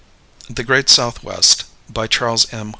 The 0.49 0.63
Great 0.63 0.89
Southwest. 0.89 1.65
BY 1.87 2.07
CHARLES 2.07 2.51
M. 2.53 2.69